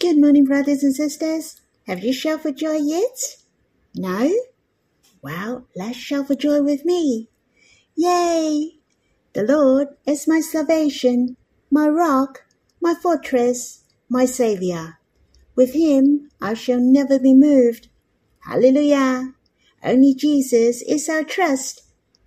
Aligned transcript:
Good 0.00 0.16
morning, 0.20 0.44
brothers 0.44 0.84
and 0.84 0.94
sisters. 0.94 1.60
Have 1.88 2.04
you 2.04 2.12
shouted 2.12 2.42
for 2.42 2.52
joy 2.52 2.76
yet? 2.76 3.18
No? 3.96 4.32
Well, 5.22 5.66
let's 5.74 5.96
shout 5.96 6.28
for 6.28 6.36
joy 6.36 6.62
with 6.62 6.84
me. 6.84 7.30
Yay! 7.96 8.78
The 9.32 9.42
Lord 9.42 9.88
is 10.06 10.28
my 10.28 10.38
salvation, 10.38 11.36
my 11.68 11.88
rock, 11.88 12.44
my 12.80 12.94
fortress, 12.94 13.82
my 14.08 14.24
Saviour. 14.24 15.00
With 15.56 15.74
him 15.74 16.30
I 16.40 16.54
shall 16.54 16.78
never 16.78 17.18
be 17.18 17.34
moved. 17.34 17.88
Hallelujah! 18.46 19.34
Only 19.82 20.14
Jesus 20.14 20.80
is 20.82 21.08
our 21.08 21.24
trust. 21.24 21.82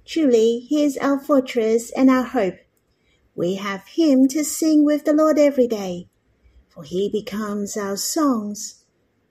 Truly, 0.05 0.59
he 0.59 0.83
is 0.83 0.97
our 0.97 1.21
fortress 1.21 1.89
and 1.91 2.09
our 2.09 2.23
hope. 2.23 2.55
We 3.33 3.55
have 3.55 3.87
him 3.87 4.27
to 4.27 4.43
sing 4.43 4.83
with 4.83 5.05
the 5.05 5.13
Lord 5.13 5.39
every 5.39 5.67
day, 5.67 6.09
for 6.81 6.87
he 6.87 7.09
becomes 7.09 7.77
our 7.77 7.95
songs. 7.95 8.83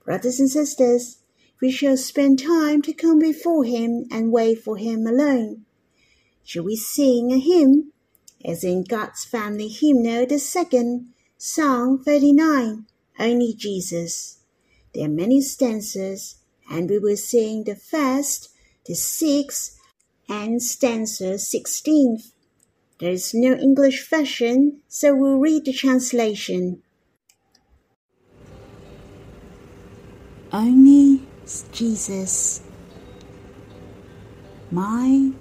Brothers 0.05 0.39
and 0.39 0.49
sisters, 0.49 1.17
we 1.61 1.69
shall 1.69 1.97
spend 1.97 2.39
time 2.39 2.81
to 2.81 2.93
come 2.93 3.19
before 3.19 3.65
him 3.65 4.05
and 4.09 4.31
wait 4.31 4.63
for 4.63 4.77
him 4.77 5.05
alone. 5.05 5.65
Shall 6.45 6.63
we 6.63 6.77
sing 6.77 7.29
a 7.29 7.37
hymn? 7.37 7.91
As 8.45 8.63
in 8.63 8.85
God's 8.85 9.25
Family 9.25 9.67
Hymnal, 9.67 10.27
the 10.27 10.39
second, 10.39 11.09
Psalm 11.37 12.01
39, 12.01 12.85
Only 13.19 13.53
Jesus. 13.53 14.39
There 14.93 15.05
are 15.05 15.09
many 15.09 15.41
stanzas, 15.41 16.37
and 16.69 16.89
we 16.89 16.99
will 16.99 17.17
sing 17.17 17.65
the 17.65 17.75
first, 17.75 18.49
the 18.85 18.95
sixth, 18.95 19.77
and 20.29 20.63
stanza 20.63 21.33
16th. 21.33 22.31
There 22.99 23.11
is 23.11 23.33
no 23.33 23.55
English 23.55 24.09
version, 24.09 24.83
so 24.87 25.13
we'll 25.13 25.37
read 25.37 25.65
the 25.65 25.73
translation. 25.73 26.81
Only 30.53 31.21
Jesus, 31.71 32.61
my 34.69 35.31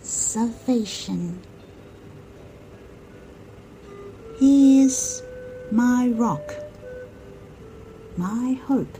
salvation. 0.00 1.40
He 4.40 4.82
is 4.82 5.22
my 5.70 6.08
rock, 6.16 6.52
my 8.16 8.58
hope. 8.66 8.98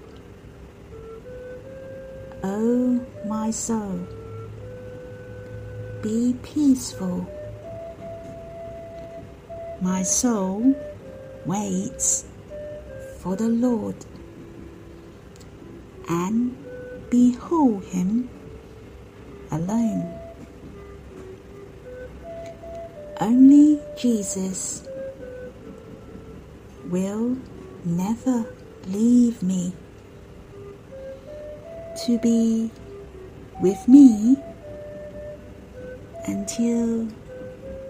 Oh, 2.45 3.05
my 3.27 3.51
soul, 3.51 4.07
be 6.01 6.37
peaceful. 6.45 7.27
My 9.81 10.05
soul 10.05 10.77
waits 11.45 12.25
for 13.19 13.35
the 13.35 13.49
Lord 13.49 13.97
and 16.09 16.57
behold 17.11 17.85
him 17.85 18.29
alone. 19.51 20.13
Only 23.21 23.81
Jesus 23.99 24.87
will 26.91 27.37
never 27.85 28.47
leave 28.87 29.43
me 29.43 29.73
to 32.05 32.19
be 32.19 32.71
with 33.61 33.89
me 33.89 34.37
until 36.27 37.09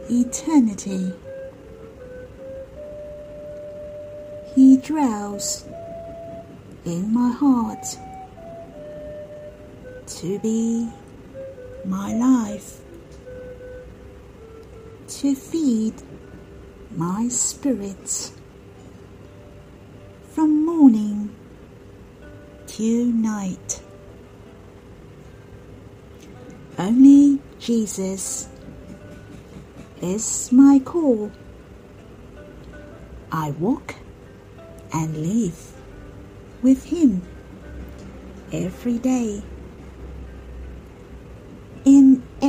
eternity. 0.09 1.12
He 4.55 4.77
dwells 4.78 5.67
in 6.84 7.12
my 7.12 7.31
heart 7.31 7.98
to 10.17 10.39
be 10.39 10.89
my 11.84 12.14
life, 12.14 12.81
to 15.06 15.34
feed 15.34 15.93
my 16.97 17.28
spirits 17.28 18.32
from 20.32 20.65
morning 20.65 21.37
to 22.66 23.12
night. 23.12 23.82
Only 26.78 27.38
Jesus 27.59 28.49
is 30.00 30.50
my 30.50 30.78
call. 30.78 31.31
I 33.31 33.50
walk 33.50 33.97
and 34.94 35.15
live 35.15 35.75
with 36.62 36.84
Him 36.84 37.21
every 38.50 38.99
day 38.99 39.43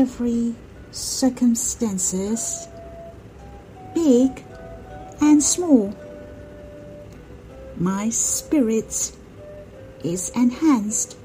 every 0.07 0.56
circumstances, 0.91 2.69
big 3.94 4.41
and 5.19 5.44
small. 5.44 5.94
My 7.75 8.09
spirit 8.09 9.12
is 10.06 10.29
enhanced 10.29 11.18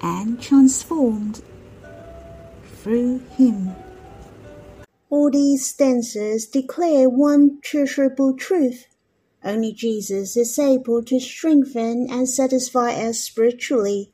and 0.00 0.42
transformed 0.42 1.40
through 2.78 3.20
Him. 3.38 3.76
All 5.08 5.30
these 5.30 5.64
stanzas 5.64 6.46
declare 6.46 7.08
one 7.08 7.60
treasurable 7.62 8.34
truth. 8.36 8.86
Only 9.44 9.72
Jesus 9.72 10.36
is 10.36 10.58
able 10.58 11.04
to 11.04 11.20
strengthen 11.20 12.08
and 12.10 12.28
satisfy 12.28 12.94
us 12.94 13.20
spiritually 13.20 14.11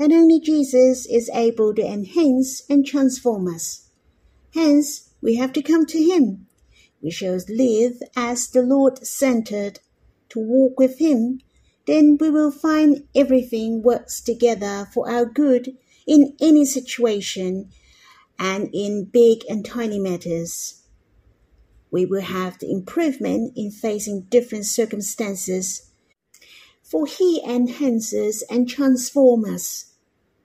and 0.00 0.14
only 0.14 0.40
Jesus 0.40 1.04
is 1.04 1.28
able 1.34 1.74
to 1.74 1.86
enhance 1.86 2.62
and 2.70 2.86
transform 2.86 3.46
us. 3.54 3.90
Hence, 4.54 5.10
we 5.20 5.36
have 5.36 5.52
to 5.52 5.62
come 5.62 5.84
to 5.84 6.02
Him. 6.02 6.46
We 7.02 7.10
shall 7.10 7.38
live 7.50 8.02
as 8.16 8.48
the 8.48 8.62
Lord 8.62 9.06
centered, 9.06 9.80
to 10.30 10.38
walk 10.38 10.78
with 10.78 10.98
Him, 10.98 11.40
then 11.86 12.16
we 12.18 12.30
will 12.30 12.50
find 12.50 13.04
everything 13.14 13.82
works 13.82 14.22
together 14.22 14.88
for 14.94 15.10
our 15.10 15.26
good 15.26 15.76
in 16.06 16.34
any 16.40 16.64
situation 16.64 17.70
and 18.38 18.70
in 18.72 19.04
big 19.04 19.40
and 19.50 19.66
tiny 19.66 19.98
matters. 19.98 20.82
We 21.90 22.06
will 22.06 22.22
have 22.22 22.58
the 22.58 22.70
improvement 22.70 23.52
in 23.54 23.70
facing 23.70 24.22
different 24.30 24.64
circumstances, 24.64 25.90
for 26.82 27.04
He 27.06 27.42
enhances 27.44 28.42
and 28.48 28.68
transforms 28.68 29.48
us 29.48 29.89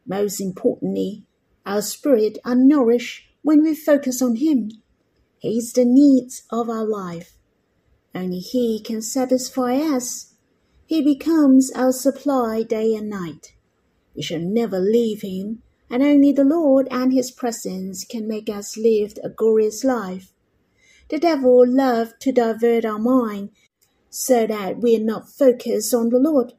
most 0.06 0.40
importantly, 0.40 1.26
our 1.66 1.82
spirit 1.82 2.38
are 2.46 2.56
nourished 2.56 3.24
when 3.42 3.64
we 3.64 3.76
focus 3.76 4.22
on 4.22 4.36
Him. 4.36 4.72
He 5.40 5.58
is 5.58 5.74
the 5.74 5.86
needs 5.86 6.44
of 6.50 6.70
our 6.70 6.86
life. 6.86 7.34
Only 8.14 8.40
He 8.40 8.80
can 8.80 9.02
satisfy 9.02 9.76
us. 9.76 10.34
He 10.86 11.02
becomes 11.02 11.72
our 11.72 11.92
supply 11.92 12.64
day 12.64 12.96
and 12.96 13.10
night. 13.10 13.54
We 14.16 14.22
shall 14.22 14.40
never 14.40 14.80
leave 14.80 15.22
Him, 15.22 15.62
and 15.90 16.02
only 16.02 16.32
the 16.32 16.46
Lord 16.46 16.88
and 16.92 17.12
His 17.12 17.32
presence 17.32 18.06
can 18.06 18.28
make 18.28 18.50
us 18.50 18.78
live 18.78 19.14
a 19.24 19.30
glorious 19.30 19.84
life. 19.84 20.32
The 21.10 21.20
devil 21.20 21.68
loves 21.68 22.14
to 22.22 22.32
divert 22.32 22.86
our 22.86 23.00
mind 23.00 23.50
so 24.10 24.48
that 24.48 24.82
we 24.82 24.96
are 24.96 25.04
not 25.04 25.30
focused 25.30 25.94
on 25.94 26.10
the 26.10 26.20
Lord. 26.20 26.54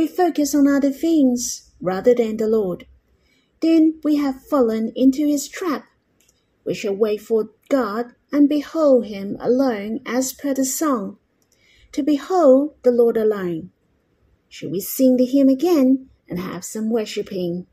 We 0.00 0.06
focus 0.06 0.54
on 0.54 0.66
other 0.66 0.92
things 0.92 1.72
rather 1.78 2.14
than 2.14 2.38
the 2.38 2.46
Lord. 2.46 2.86
Then 3.60 4.00
we 4.02 4.16
have 4.16 4.46
fallen 4.46 4.92
into 4.96 5.26
his 5.26 5.46
trap. 5.46 5.84
We 6.64 6.72
shall 6.72 6.94
wait 6.94 7.20
for 7.20 7.50
God 7.68 8.14
and 8.32 8.48
behold 8.48 9.08
him 9.08 9.36
alone 9.38 10.00
as 10.06 10.32
per 10.32 10.54
the 10.54 10.64
song. 10.64 11.18
To 11.92 12.02
behold 12.02 12.76
the 12.82 12.90
Lord 12.90 13.18
alone. 13.18 13.72
Shall 14.48 14.70
we 14.70 14.80
sing 14.80 15.18
the 15.18 15.26
hymn 15.26 15.50
again 15.50 16.08
and 16.30 16.38
have 16.38 16.64
some 16.64 16.88
worshipping? 16.88 17.66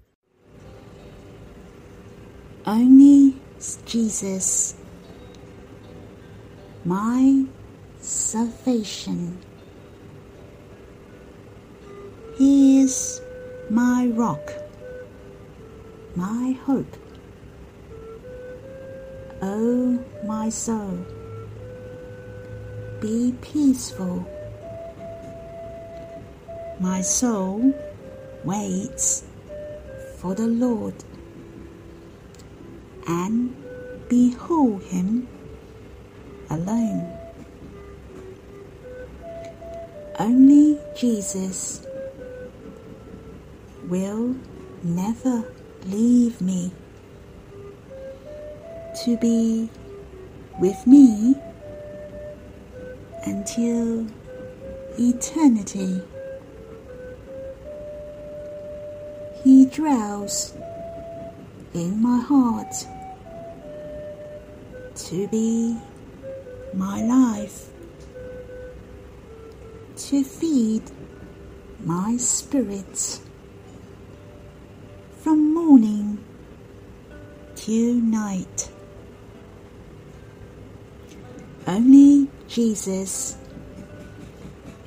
Only 2.65 3.39
Jesus, 3.85 4.75
my 6.83 7.45
salvation. 8.01 9.39
He 12.37 12.81
is 12.81 13.19
my 13.67 14.11
rock, 14.13 14.53
my 16.15 16.51
hope. 16.67 16.95
Oh, 19.41 19.97
my 20.23 20.49
soul, 20.49 20.99
be 23.01 23.33
peaceful. 23.41 24.23
My 26.79 27.01
soul 27.01 27.73
waits 28.43 29.23
for 30.17 30.35
the 30.35 30.45
Lord 30.45 30.93
and 33.07 33.55
behold 34.09 34.83
him 34.83 35.27
alone. 36.51 37.17
Only 40.19 40.77
Jesus 40.95 41.86
will 43.87 44.35
never 44.83 45.49
leave 45.85 46.41
me 46.41 46.71
to 49.03 49.15
be 49.17 49.69
with 50.59 50.85
me 50.85 51.35
until 53.23 54.05
eternity. 54.99 56.01
He 59.43 59.65
dwells 59.67 60.53
in 61.73 62.01
my 62.01 62.19
heart 62.19 62.73
to 64.95 65.27
be 65.29 65.77
my 66.73 67.01
life, 67.03 67.69
to 69.95 70.23
feed 70.23 70.83
my 71.85 72.17
spirits 72.17 73.21
night. 77.67 78.69
Only 81.67 82.29
Jesus 82.47 83.37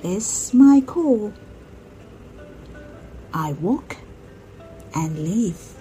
is 0.02 0.54
my 0.54 0.80
call. 0.80 1.34
I 3.34 3.52
walk 3.54 3.96
and 4.94 5.18
live 5.18 5.74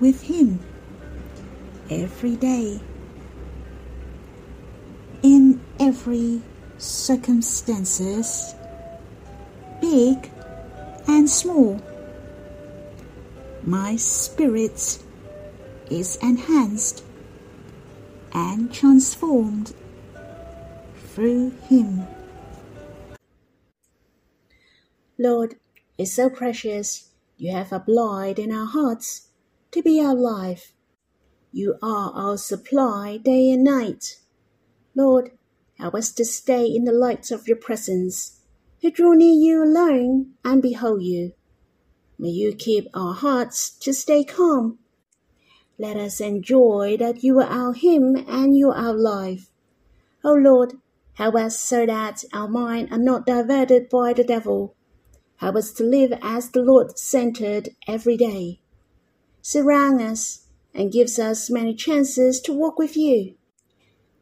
with 0.00 0.22
Him 0.22 0.58
every 1.90 2.36
day 2.36 2.80
in 5.22 5.60
every 5.78 6.40
circumstances, 6.78 8.54
big 9.82 10.30
and 11.06 11.28
small. 11.28 11.80
My 13.62 13.96
spirit 13.96 14.98
is 15.90 16.16
enhanced 16.16 17.04
and 18.32 18.72
transformed 18.72 19.74
through 21.08 21.50
Him. 21.68 22.06
Lord, 25.18 25.56
it's 25.96 26.12
so 26.12 26.28
precious 26.28 27.10
you 27.38 27.52
have 27.52 27.72
applied 27.72 28.38
in 28.38 28.52
our 28.52 28.66
hearts 28.66 29.28
to 29.70 29.82
be 29.82 30.00
our 30.00 30.14
life. 30.14 30.72
You 31.52 31.76
are 31.82 32.12
our 32.14 32.36
supply 32.36 33.16
day 33.16 33.50
and 33.50 33.64
night. 33.64 34.20
Lord, 34.94 35.30
help 35.78 35.94
us 35.94 36.12
to 36.12 36.24
stay 36.24 36.66
in 36.66 36.84
the 36.84 36.92
light 36.92 37.30
of 37.30 37.48
your 37.48 37.56
presence, 37.56 38.40
to 38.82 38.90
draw 38.90 39.12
near 39.12 39.32
you 39.32 39.62
alone 39.62 40.32
and 40.44 40.60
behold 40.60 41.02
you. 41.02 41.32
May 42.18 42.28
you 42.28 42.54
keep 42.54 42.88
our 42.94 43.14
hearts 43.14 43.70
to 43.70 43.92
stay 43.92 44.24
calm. 44.24 44.78
Let 45.78 45.96
us 45.96 46.20
enjoy 46.20 46.96
that 46.98 47.22
you 47.22 47.38
are 47.38 47.44
our 47.46 47.74
hymn 47.74 48.16
and 48.26 48.56
you 48.56 48.70
are 48.70 48.76
our 48.76 48.94
life. 48.94 49.50
O 50.24 50.32
Lord, 50.32 50.74
help 51.14 51.34
us 51.34 51.60
so 51.60 51.84
that 51.84 52.24
our 52.32 52.48
mind 52.48 52.88
are 52.90 52.98
not 52.98 53.26
diverted 53.26 53.88
by 53.90 54.14
the 54.14 54.24
devil. 54.24 54.74
Help 55.36 55.56
us 55.56 55.72
to 55.74 55.84
live 55.84 56.18
as 56.22 56.50
the 56.50 56.62
Lord 56.62 56.98
centered 56.98 57.70
every 57.86 58.16
day. 58.16 58.60
Surround 59.42 60.00
us 60.00 60.46
and 60.74 60.92
gives 60.92 61.18
us 61.18 61.50
many 61.50 61.74
chances 61.74 62.40
to 62.40 62.52
walk 62.52 62.78
with 62.78 62.96
you. 62.96 63.34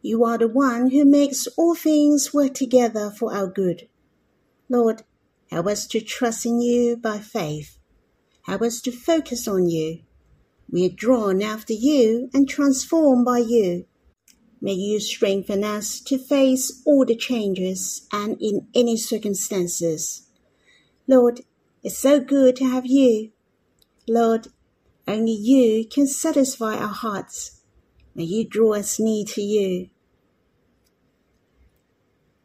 You 0.03 0.25
are 0.25 0.39
the 0.39 0.49
one 0.49 0.91
who 0.91 1.05
makes 1.05 1.47
all 1.57 1.75
things 1.75 2.35
work 2.35 2.55
together 2.55 3.11
for 3.11 3.33
our 3.33 3.47
good. 3.47 3.89
Lord, 4.69 5.03
help 5.50 5.69
us 5.69 5.87
to 5.87 6.00
trust 6.00 6.45
in 6.47 6.61
you 6.61 6.97
by 6.97 7.19
faith. 7.19 7.79
Help 8.43 8.62
us 8.62 8.81
to 8.83 8.91
focus 8.91 9.47
on 9.47 9.69
you. 9.69 10.00
We 10.70 10.87
are 10.87 10.94
drawn 10.94 11.43
after 11.43 11.72
you 11.72 12.31
and 12.34 12.49
transformed 12.49 13.25
by 13.25 13.38
you. 13.38 13.87
May 14.61 14.72
you 14.72 14.99
strengthen 14.99 15.62
us 15.62 16.00
to 16.00 16.19
face 16.19 16.82
all 16.87 17.05
the 17.05 17.14
changes 17.14 18.08
and 18.12 18.37
in 18.40 18.66
any 18.75 18.96
circumstances. 18.96 20.26
Lord, 21.06 21.43
it's 21.82 21.99
so 21.99 22.19
good 22.19 22.56
to 22.56 22.64
have 22.64 22.87
you. 22.87 23.31
Lord, 24.08 24.49
only 25.06 25.32
you 25.32 25.87
can 25.87 26.06
satisfy 26.06 26.76
our 26.76 26.88
hearts. 26.88 27.61
May 28.14 28.25
you 28.25 28.49
draw 28.49 28.75
us 28.75 28.99
near 28.99 29.25
to 29.26 29.43
you. 29.43 29.90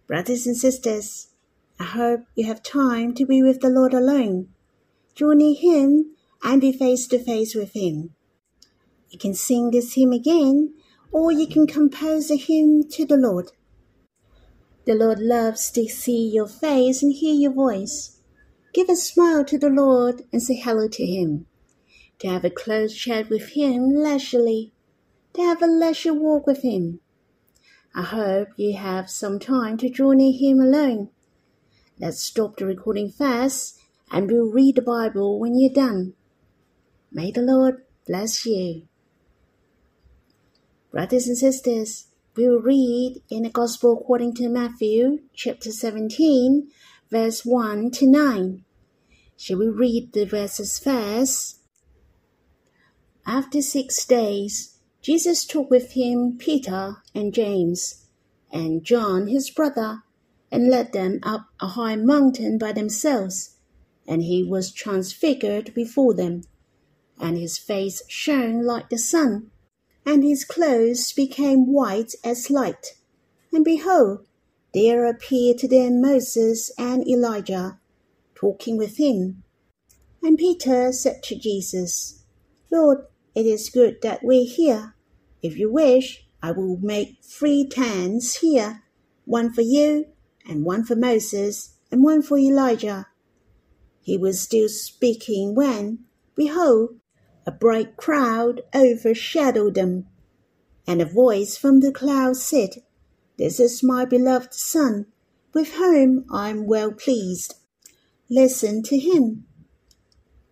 Brothers 0.08 0.46
and 0.46 0.58
sisters, 0.58 1.28
I 1.80 1.86
hope 1.86 2.26
you 2.36 2.46
have 2.48 2.62
time 2.62 3.14
to 3.14 3.26
be 3.26 3.42
with 3.42 3.62
the 3.62 3.70
Lord 3.70 3.94
alone. 3.94 4.50
Draw 5.16 5.34
near 5.34 5.56
Him 5.56 6.16
and 6.44 6.62
be 6.62 6.72
face 6.72 7.08
to 7.08 7.20
face 7.20 7.56
with 7.56 7.74
Him. 7.74 8.12
You 9.10 9.20
can 9.20 9.34
sing 9.34 9.72
this 9.72 9.94
hymn 9.94 10.12
again, 10.12 10.74
or 11.12 11.32
you 11.32 11.48
can 11.48 11.66
compose 11.66 12.30
a 12.30 12.36
hymn 12.36 12.84
to 12.92 13.06
the 13.06 13.18
Lord. 13.18 13.52
The 14.86 14.96
Lord 14.96 15.20
loves 15.20 15.72
to 15.72 15.88
see 15.88 16.30
your 16.30 16.48
face 16.48 17.04
and 17.04 17.14
hear 17.14 17.34
your 17.34 17.54
voice. 17.54 18.20
Give 18.74 18.90
a 18.90 18.96
smile 18.96 19.44
to 19.46 19.58
the 19.58 19.70
Lord 19.70 20.24
and 20.32 20.42
say 20.42 20.56
hello 20.56 20.88
to 20.88 21.06
Him. 21.06 21.48
To 22.20 22.28
have 22.28 22.46
a 22.46 22.50
close 22.50 22.96
chat 22.96 23.30
with 23.30 23.50
Him 23.50 23.94
leisurely. 23.94 24.74
To 25.34 25.42
have 25.42 25.62
a 25.62 25.68
leisure 25.68 26.14
walk 26.14 26.48
with 26.48 26.62
Him. 26.62 27.00
I 27.96 28.04
hope 28.04 28.50
you 28.58 28.78
have 28.78 29.10
some 29.10 29.40
time 29.40 29.78
to 29.78 29.90
draw 29.90 30.12
near 30.12 30.34
Him 30.38 30.60
alone. 30.60 31.10
Let's 32.00 32.22
stop 32.22 32.58
the 32.58 32.66
recording 32.66 33.10
fast 33.10 33.80
and 34.12 34.30
we'll 34.30 34.52
read 34.52 34.76
the 34.76 34.82
Bible 34.82 35.40
when 35.40 35.60
you're 35.60 35.74
done. 35.74 36.14
May 37.12 37.32
the 37.32 37.42
Lord 37.42 37.84
bless 38.06 38.46
you. 38.46 38.84
Brothers 40.92 41.28
and 41.28 41.38
sisters, 41.38 42.06
we 42.36 42.48
will 42.48 42.62
read 42.62 43.22
in 43.30 43.44
the 43.44 43.50
Gospel 43.50 43.94
according 43.94 44.36
to 44.36 44.48
Matthew, 44.48 45.20
chapter 45.34 45.72
17, 45.72 46.70
verse 47.10 47.44
1 47.44 47.92
to 47.92 48.08
9. 48.08 48.64
Shall 49.36 49.58
we 49.58 49.70
read 49.70 50.14
the 50.14 50.26
verses 50.26 50.78
first? 50.78 51.60
After 53.26 53.62
six 53.62 54.06
days, 54.06 54.78
Jesus 55.02 55.46
took 55.46 55.70
with 55.70 55.94
him 55.94 56.38
Peter 56.38 56.98
and 57.16 57.34
James 57.34 58.06
and 58.52 58.84
John 58.84 59.28
his 59.28 59.50
brother 59.50 60.04
and 60.52 60.70
led 60.70 60.94
them 60.94 61.20
up 61.24 61.48
a 61.60 61.68
high 61.68 61.96
mountain 61.96 62.58
by 62.58 62.72
themselves, 62.72 63.56
and 64.08 64.24
he 64.24 64.44
was 64.44 64.72
transfigured 64.72 65.74
before 65.74 66.14
them, 66.14 66.44
and 67.20 67.38
his 67.38 67.58
face 67.58 68.02
shone 68.08 68.64
like 68.64 68.90
the 68.90 68.98
sun, 68.98 69.52
and 70.06 70.24
his 70.24 70.46
clothes 70.46 71.12
became 71.12 71.72
white 71.72 72.16
as 72.24 72.50
light. 72.50 72.96
And 73.52 73.66
behold, 73.66 74.26
there 74.74 75.06
appeared 75.06 75.58
to 75.60 75.68
them 75.68 76.02
Moses 76.02 76.72
and 76.78 77.08
Elijah, 77.08 77.80
talking 78.36 78.78
with 78.78 78.98
him. 78.98 79.44
And 80.22 80.38
Peter 80.38 80.92
said 80.92 81.24
to 81.24 81.36
Jesus, 81.36 82.24
Lord, 82.72 83.06
it 83.36 83.46
is 83.46 83.70
good 83.70 84.02
that 84.02 84.24
we're 84.24 84.46
here. 84.46 84.96
If 85.42 85.58
you 85.58 85.72
wish, 85.72 86.26
I 86.42 86.52
will 86.52 86.78
make 86.82 87.18
three 87.24 87.68
tents 87.68 88.38
here, 88.38 88.84
one 89.26 89.52
for 89.52 89.62
you, 89.62 90.06
and 90.48 90.66
one 90.66 90.84
for 90.84 90.96
Moses, 90.96 91.76
and 91.92 92.04
one 92.04 92.22
for 92.22 92.38
Elijah. 92.38 93.08
He 94.02 94.18
was 94.18 94.42
still 94.42 94.70
speaking 94.70 95.56
when, 95.56 96.06
behold, 96.36 97.00
a 97.46 97.52
bright 97.52 97.98
cloud 97.98 98.62
overshadowed 98.74 99.76
them, 99.76 100.08
and 100.86 101.02
a 101.02 101.06
voice 101.06 101.58
from 101.58 101.80
the 101.80 101.92
cloud 101.92 102.38
said, 102.38 102.84
this 103.40 103.58
is 103.58 103.82
my 103.82 104.04
beloved 104.04 104.54
Son, 104.54 105.06
with 105.54 105.76
whom 105.76 106.26
I 106.30 106.50
am 106.50 106.68
well 106.68 106.92
pleased. 106.92 107.56
Listen 108.30 108.84
to 108.84 108.98
him. 108.98 109.46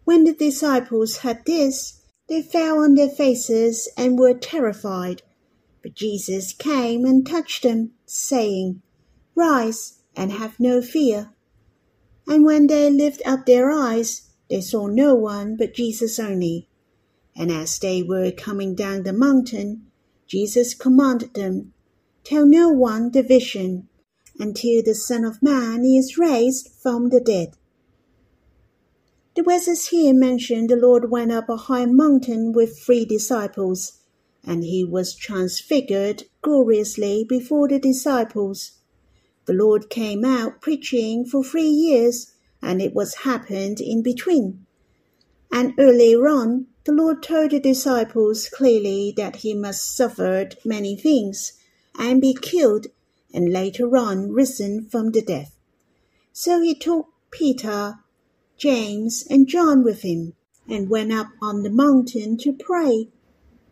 When 0.05 0.23
the 0.23 0.31
disciples 0.31 1.17
heard 1.17 1.43
this, 1.45 1.99
they 2.29 2.41
fell 2.41 2.79
on 2.79 2.95
their 2.95 3.09
faces 3.09 3.89
and 3.97 4.17
were 4.17 4.33
terrified. 4.33 5.21
But 5.83 5.95
Jesus 5.95 6.53
came 6.53 7.03
and 7.03 7.27
touched 7.27 7.63
them, 7.63 7.91
saying, 8.05 8.81
Rise 9.35 9.99
and 10.15 10.31
have 10.31 10.57
no 10.57 10.81
fear. 10.81 11.33
And 12.25 12.45
when 12.45 12.67
they 12.67 12.89
lifted 12.89 13.27
up 13.27 13.45
their 13.45 13.69
eyes, 13.69 14.29
they 14.49 14.61
saw 14.61 14.87
no 14.87 15.13
one 15.13 15.57
but 15.57 15.73
Jesus 15.73 16.19
only. 16.19 16.69
And 17.37 17.51
as 17.51 17.77
they 17.77 18.01
were 18.01 18.31
coming 18.31 18.73
down 18.73 19.03
the 19.03 19.13
mountain, 19.13 19.85
Jesus 20.25 20.73
commanded 20.73 21.35
them, 21.35 21.73
Tell 22.23 22.45
no 22.45 22.69
one 22.69 23.11
the 23.11 23.21
vision 23.21 23.87
until 24.39 24.81
the 24.83 24.95
Son 24.95 25.23
of 25.23 25.43
Man 25.43 25.85
is 25.85 26.17
raised 26.17 26.69
from 26.81 27.09
the 27.09 27.19
dead. 27.19 27.53
The 29.35 29.43
verses 29.43 29.89
here 29.89 30.15
mention 30.15 30.65
the 30.65 30.75
Lord 30.75 31.11
went 31.11 31.31
up 31.31 31.47
a 31.47 31.57
high 31.57 31.85
mountain 31.85 32.53
with 32.53 32.79
three 32.79 33.05
disciples, 33.05 33.99
and 34.43 34.63
he 34.63 34.83
was 34.83 35.13
transfigured 35.13 36.23
gloriously 36.41 37.23
before 37.23 37.67
the 37.67 37.77
disciples. 37.77 38.79
The 39.45 39.53
Lord 39.53 39.91
came 39.91 40.25
out 40.25 40.59
preaching 40.59 41.23
for 41.23 41.43
three 41.43 41.69
years, 41.69 42.33
and 42.63 42.81
it 42.81 42.95
was 42.95 43.23
happened 43.23 43.79
in 43.79 44.01
between. 44.01 44.65
And 45.51 45.73
earlier 45.77 46.27
on, 46.27 46.65
the 46.87 46.93
Lord 46.93 47.21
told 47.21 47.51
the 47.51 47.59
disciples 47.59 48.47
clearly 48.47 49.13
that 49.17 49.35
he 49.35 49.53
must 49.53 49.93
suffer 49.93 50.47
many 50.63 50.95
things 50.95 51.51
and 51.99 52.21
be 52.21 52.33
killed, 52.33 52.87
and 53.33 53.51
later 53.51 53.97
on 53.97 54.31
risen 54.31 54.85
from 54.85 55.11
the 55.11 55.21
dead. 55.21 55.47
So 56.31 56.61
he 56.61 56.73
took 56.73 57.07
Peter, 57.29 57.95
James, 58.55 59.27
and 59.29 59.49
John 59.49 59.83
with 59.83 60.03
him, 60.03 60.31
and 60.65 60.89
went 60.89 61.11
up 61.11 61.27
on 61.41 61.63
the 61.63 61.69
mountain 61.69 62.37
to 62.37 62.53
pray. 62.53 63.09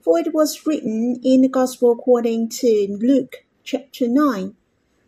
For 0.01 0.19
it 0.19 0.33
was 0.33 0.67
written 0.67 1.21
in 1.23 1.39
the 1.39 1.47
Gospel 1.47 1.93
according 1.93 2.49
to 2.49 2.97
Luke 2.99 3.45
chapter 3.63 4.09
9 4.09 4.57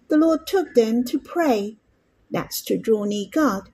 the 0.07 0.15
Lord 0.15 0.47
took 0.47 0.75
them 0.75 1.03
to 1.03 1.19
pray. 1.19 1.75
That's 2.31 2.61
to 2.61 2.77
draw 2.77 3.03
near 3.03 3.27
God. 3.29 3.67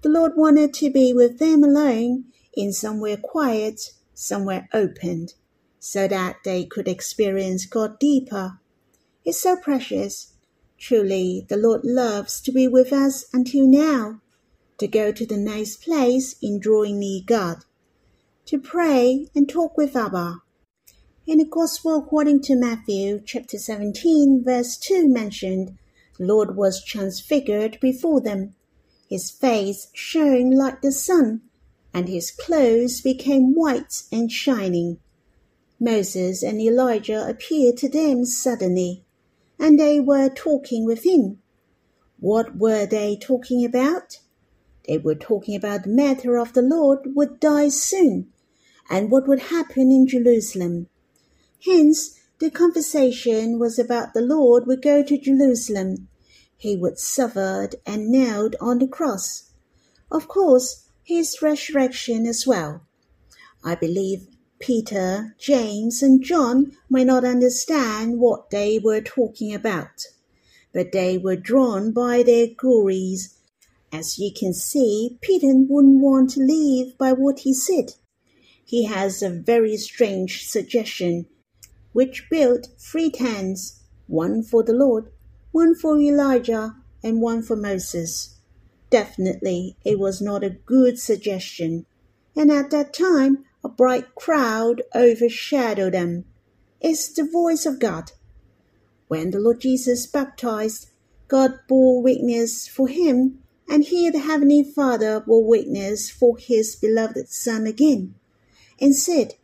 The 0.00 0.08
Lord 0.08 0.32
wanted 0.34 0.72
to 0.74 0.90
be 0.90 1.12
with 1.12 1.38
them 1.38 1.62
alone 1.62 2.32
in 2.56 2.72
somewhere 2.72 3.18
quiet, 3.18 3.92
somewhere 4.14 4.68
opened, 4.72 5.34
so 5.78 6.08
that 6.08 6.38
they 6.44 6.64
could 6.64 6.88
experience 6.88 7.66
God 7.66 7.98
deeper. 7.98 8.58
It's 9.24 9.40
so 9.40 9.56
precious. 9.56 10.32
Truly, 10.78 11.46
the 11.48 11.56
Lord 11.56 11.82
loves 11.84 12.40
to 12.40 12.52
be 12.52 12.66
with 12.66 12.92
us 12.92 13.26
until 13.32 13.66
now, 13.66 14.20
to 14.78 14.88
go 14.88 15.12
to 15.12 15.26
the 15.26 15.36
next 15.36 15.82
place 15.82 16.36
in 16.42 16.58
drawing 16.58 16.98
near 16.98 17.22
God, 17.24 17.64
to 18.46 18.58
pray 18.58 19.28
and 19.34 19.48
talk 19.48 19.76
with 19.76 19.96
Abba. 19.96 20.42
In 21.26 21.38
the 21.38 21.44
Gospel 21.44 21.96
according 21.96 22.42
to 22.42 22.54
Matthew 22.54 23.20
chapter 23.24 23.58
17 23.58 24.44
verse 24.44 24.76
2 24.76 25.08
mentioned, 25.08 25.76
the 26.18 26.24
Lord 26.24 26.56
was 26.56 26.84
transfigured 26.84 27.78
before 27.80 28.20
them. 28.20 28.54
His 29.08 29.30
face 29.30 29.88
shone 29.92 30.50
like 30.50 30.82
the 30.82 30.92
sun, 30.92 31.42
and 31.96 32.10
his 32.10 32.30
clothes 32.30 33.00
became 33.00 33.54
white 33.54 34.02
and 34.12 34.30
shining. 34.30 34.98
Moses 35.80 36.42
and 36.42 36.60
Elijah 36.60 37.26
appeared 37.26 37.78
to 37.78 37.88
them 37.88 38.26
suddenly, 38.26 39.06
and 39.58 39.80
they 39.80 39.98
were 39.98 40.28
talking 40.28 40.84
with 40.84 41.06
him. 41.06 41.38
What 42.20 42.58
were 42.58 42.84
they 42.84 43.16
talking 43.16 43.64
about? 43.64 44.18
They 44.86 44.98
were 44.98 45.14
talking 45.14 45.56
about 45.56 45.84
the 45.84 45.88
matter 45.88 46.36
of 46.36 46.52
the 46.52 46.60
Lord 46.60 47.14
would 47.16 47.40
die 47.40 47.70
soon, 47.70 48.30
and 48.90 49.10
what 49.10 49.26
would 49.26 49.48
happen 49.48 49.90
in 49.90 50.06
Jerusalem. 50.06 50.88
Hence, 51.64 52.20
the 52.40 52.50
conversation 52.50 53.58
was 53.58 53.78
about 53.78 54.12
the 54.12 54.20
Lord 54.20 54.66
would 54.66 54.82
go 54.82 55.02
to 55.02 55.16
Jerusalem. 55.16 56.08
He 56.58 56.76
would 56.76 56.98
suffer 56.98 57.70
and 57.86 58.10
nailed 58.10 58.54
on 58.60 58.80
the 58.80 58.86
cross. 58.86 59.44
Of 60.10 60.28
course, 60.28 60.82
his 61.06 61.40
resurrection 61.40 62.26
as 62.26 62.48
well. 62.48 62.82
I 63.62 63.76
believe 63.76 64.26
Peter, 64.58 65.36
James, 65.38 66.02
and 66.02 66.20
John 66.20 66.72
might 66.90 67.06
not 67.06 67.24
understand 67.24 68.18
what 68.18 68.50
they 68.50 68.80
were 68.80 69.00
talking 69.00 69.54
about, 69.54 70.02
but 70.74 70.90
they 70.90 71.16
were 71.16 71.36
drawn 71.36 71.92
by 71.92 72.24
their 72.24 72.48
glories. 72.48 73.38
As 73.92 74.18
you 74.18 74.32
can 74.36 74.52
see, 74.52 75.16
Peter 75.20 75.52
wouldn't 75.54 76.02
want 76.02 76.30
to 76.30 76.40
leave 76.40 76.98
by 76.98 77.12
what 77.12 77.40
he 77.40 77.54
said. 77.54 77.92
He 78.64 78.86
has 78.86 79.22
a 79.22 79.30
very 79.30 79.76
strange 79.76 80.48
suggestion 80.48 81.26
which 81.92 82.28
built 82.28 82.66
three 82.80 83.10
tents, 83.10 83.84
one 84.08 84.42
for 84.42 84.64
the 84.64 84.72
Lord, 84.74 85.12
one 85.52 85.76
for 85.76 86.00
Elijah, 86.00 86.74
and 87.00 87.20
one 87.20 87.42
for 87.42 87.54
Moses. 87.54 88.35
Definitely, 88.90 89.76
it 89.84 89.98
was 89.98 90.22
not 90.22 90.44
a 90.44 90.50
good 90.50 90.98
suggestion, 90.98 91.86
and 92.36 92.52
at 92.52 92.70
that 92.70 92.94
time 92.94 93.44
a 93.64 93.68
bright 93.68 94.14
crowd 94.14 94.82
overshadowed 94.94 95.94
them. 95.94 96.24
It's 96.80 97.12
the 97.12 97.24
voice 97.24 97.66
of 97.66 97.80
God. 97.80 98.12
When 99.08 99.30
the 99.30 99.40
Lord 99.40 99.60
Jesus 99.60 100.06
baptized, 100.06 100.88
God 101.28 101.58
bore 101.68 102.00
witness 102.00 102.68
for 102.68 102.86
him, 102.86 103.42
and 103.68 103.84
he, 103.84 104.08
the 104.10 104.20
Heavenly 104.20 104.62
Father, 104.62 105.18
bore 105.18 105.44
witness 105.44 106.08
for 106.08 106.36
his 106.38 106.76
beloved 106.76 107.28
Son 107.28 107.66
again, 107.66 108.14
and 108.80 108.94
said, 108.94 109.34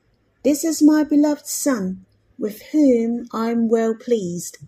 This 0.44 0.62
is 0.64 0.82
my 0.82 1.02
beloved 1.02 1.46
Son, 1.46 2.06
with 2.38 2.62
whom 2.70 3.26
I 3.32 3.50
am 3.50 3.68
well 3.68 3.94
pleased, 3.94 4.58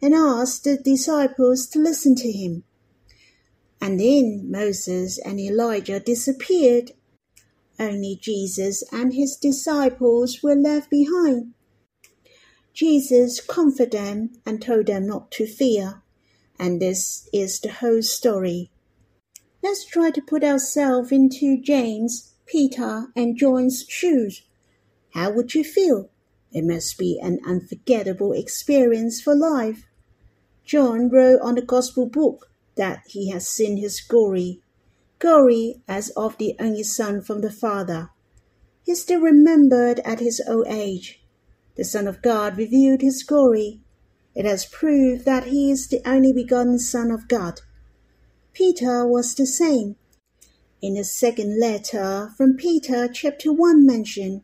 and 0.00 0.14
asked 0.14 0.62
the 0.62 0.76
disciples 0.76 1.66
to 1.68 1.80
listen 1.80 2.14
to 2.16 2.30
him. 2.30 2.62
And 3.82 3.98
then 3.98 4.48
Moses 4.48 5.18
and 5.18 5.40
Elijah 5.40 5.98
disappeared. 5.98 6.92
Only 7.80 8.14
Jesus 8.14 8.84
and 8.92 9.12
his 9.12 9.34
disciples 9.36 10.40
were 10.40 10.54
left 10.54 10.88
behind. 10.88 11.54
Jesus 12.72 13.40
comforted 13.40 13.90
them 13.90 14.30
and 14.46 14.62
told 14.62 14.86
them 14.86 15.08
not 15.08 15.32
to 15.32 15.48
fear. 15.48 16.00
And 16.60 16.80
this 16.80 17.28
is 17.32 17.58
the 17.58 17.72
whole 17.72 18.02
story. 18.02 18.70
Let's 19.64 19.84
try 19.84 20.12
to 20.12 20.22
put 20.22 20.44
ourselves 20.44 21.10
into 21.10 21.60
James, 21.60 22.34
Peter, 22.46 23.08
and 23.16 23.36
John's 23.36 23.84
shoes. 23.88 24.42
How 25.12 25.32
would 25.32 25.56
you 25.56 25.64
feel? 25.64 26.08
It 26.52 26.62
must 26.62 26.98
be 26.98 27.18
an 27.20 27.40
unforgettable 27.44 28.32
experience 28.32 29.20
for 29.20 29.34
life. 29.34 29.88
John 30.64 31.08
wrote 31.08 31.40
on 31.42 31.56
the 31.56 31.62
Gospel 31.62 32.06
book 32.06 32.51
that 32.76 33.02
he 33.06 33.30
has 33.30 33.46
seen 33.46 33.76
his 33.76 34.00
glory, 34.00 34.60
glory 35.18 35.82
as 35.86 36.10
of 36.10 36.38
the 36.38 36.56
only 36.58 36.82
Son 36.82 37.20
from 37.20 37.40
the 37.40 37.50
Father. 37.50 38.10
He 38.84 38.92
is 38.92 39.02
still 39.02 39.20
remembered 39.20 40.00
at 40.00 40.20
his 40.20 40.42
old 40.48 40.66
age. 40.68 41.22
The 41.76 41.84
Son 41.84 42.06
of 42.06 42.22
God 42.22 42.56
revealed 42.56 43.00
his 43.00 43.22
glory. 43.22 43.80
It 44.34 44.44
has 44.44 44.66
proved 44.66 45.24
that 45.24 45.44
he 45.44 45.70
is 45.70 45.88
the 45.88 46.00
only 46.08 46.32
begotten 46.32 46.78
Son 46.78 47.10
of 47.10 47.28
God. 47.28 47.60
Peter 48.52 49.06
was 49.06 49.34
the 49.34 49.46
same. 49.46 49.96
In 50.80 50.94
the 50.94 51.04
second 51.04 51.60
letter 51.60 52.32
from 52.36 52.56
Peter, 52.56 53.08
chapter 53.08 53.52
1 53.52 53.86
mentioned, 53.86 54.42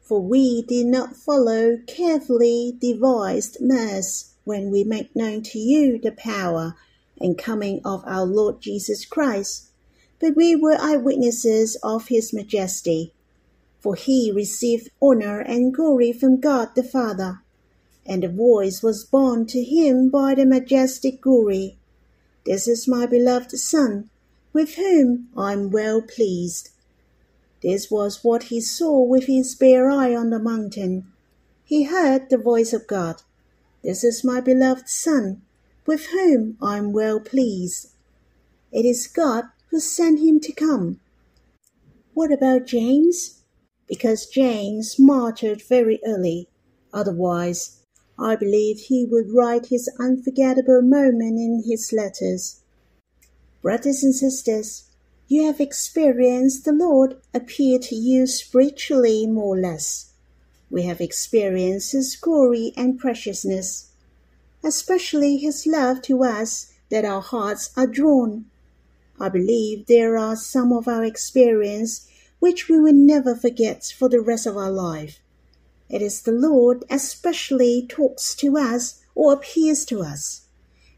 for 0.00 0.22
we 0.22 0.62
did 0.62 0.86
not 0.86 1.16
follow 1.16 1.78
carefully 1.86 2.74
devised 2.78 3.58
myths 3.60 4.34
when 4.44 4.70
we 4.70 4.84
make 4.84 5.14
known 5.14 5.42
to 5.42 5.58
you 5.58 5.98
the 5.98 6.12
power 6.12 6.74
and 7.20 7.38
coming 7.38 7.80
of 7.84 8.02
our 8.06 8.24
Lord 8.24 8.60
Jesus 8.60 9.04
Christ, 9.04 9.70
but 10.20 10.36
we 10.36 10.54
were 10.56 10.76
eyewitnesses 10.80 11.76
of 11.82 12.08
his 12.08 12.32
majesty. 12.32 13.12
For 13.80 13.94
he 13.94 14.32
received 14.32 14.90
honor 15.00 15.40
and 15.40 15.72
glory 15.72 16.12
from 16.12 16.40
God 16.40 16.74
the 16.74 16.82
Father, 16.82 17.42
and 18.04 18.24
a 18.24 18.28
voice 18.28 18.82
was 18.82 19.04
borne 19.04 19.46
to 19.46 19.62
him 19.62 20.08
by 20.10 20.34
the 20.34 20.46
majestic 20.46 21.20
glory. 21.20 21.78
This 22.44 22.66
is 22.66 22.88
my 22.88 23.06
beloved 23.06 23.52
Son, 23.58 24.10
with 24.52 24.74
whom 24.74 25.28
I 25.36 25.52
am 25.52 25.70
well 25.70 26.02
pleased. 26.02 26.70
This 27.62 27.90
was 27.90 28.24
what 28.24 28.44
he 28.44 28.60
saw 28.60 29.00
with 29.00 29.24
his 29.24 29.54
bare 29.54 29.90
eye 29.90 30.14
on 30.14 30.30
the 30.30 30.38
mountain. 30.38 31.06
He 31.64 31.84
heard 31.84 32.30
the 32.30 32.38
voice 32.38 32.72
of 32.72 32.86
God. 32.86 33.22
This 33.82 34.02
is 34.02 34.24
my 34.24 34.40
beloved 34.40 34.88
Son, 34.88 35.42
with 35.88 36.08
whom 36.08 36.58
I 36.60 36.76
am 36.76 36.92
well 36.92 37.18
pleased. 37.18 37.88
It 38.70 38.84
is 38.84 39.06
God 39.06 39.46
who 39.70 39.80
sent 39.80 40.20
him 40.20 40.38
to 40.40 40.52
come. 40.52 41.00
What 42.12 42.30
about 42.30 42.66
James? 42.66 43.40
Because 43.88 44.26
James 44.26 44.98
martyred 44.98 45.62
very 45.62 45.98
early. 46.06 46.50
Otherwise, 46.92 47.78
I 48.18 48.36
believe 48.36 48.80
he 48.80 49.06
would 49.06 49.32
write 49.32 49.66
his 49.68 49.88
unforgettable 49.98 50.82
moment 50.82 51.38
in 51.38 51.62
his 51.66 51.90
letters. 51.90 52.60
Brothers 53.62 54.04
and 54.04 54.14
sisters, 54.14 54.84
you 55.26 55.46
have 55.46 55.58
experienced 55.58 56.66
the 56.66 56.72
Lord 56.72 57.16
appear 57.32 57.78
to 57.78 57.94
you 57.94 58.26
spiritually 58.26 59.26
more 59.26 59.56
or 59.56 59.60
less. 59.60 60.12
We 60.68 60.82
have 60.82 61.00
experienced 61.00 61.92
His 61.92 62.14
glory 62.14 62.74
and 62.76 62.98
preciousness, 62.98 63.87
especially 64.68 65.38
His 65.38 65.66
love 65.66 66.02
to 66.02 66.22
us 66.22 66.72
that 66.90 67.04
our 67.04 67.20
hearts 67.20 67.70
are 67.76 67.86
drawn. 67.86 68.44
I 69.18 69.28
believe 69.28 69.86
there 69.86 70.16
are 70.16 70.36
some 70.36 70.72
of 70.72 70.86
our 70.86 71.02
experience 71.02 72.06
which 72.38 72.68
we 72.68 72.78
will 72.78 72.94
never 72.94 73.34
forget 73.34 73.92
for 73.98 74.08
the 74.08 74.20
rest 74.20 74.46
of 74.46 74.56
our 74.56 74.70
life. 74.70 75.18
It 75.88 76.02
is 76.02 76.22
the 76.22 76.32
Lord 76.32 76.84
especially 76.88 77.84
talks 77.88 78.34
to 78.36 78.56
us 78.56 79.00
or 79.16 79.32
appears 79.32 79.84
to 79.86 80.02
us, 80.02 80.42